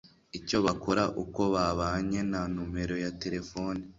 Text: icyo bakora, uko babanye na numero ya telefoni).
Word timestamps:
icyo 0.37 0.57
bakora, 0.65 1.03
uko 1.23 1.41
babanye 1.55 2.19
na 2.31 2.41
numero 2.53 2.95
ya 3.03 3.11
telefoni). 3.21 3.83